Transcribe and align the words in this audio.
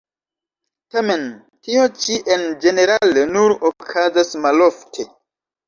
Tamen 0.95 1.27
tio 1.67 1.83
ĉi 1.99 2.17
en 2.37 2.47
ĝenerale 2.65 3.29
nur 3.37 3.55
okazas 3.73 4.35
malofte. 4.49 5.11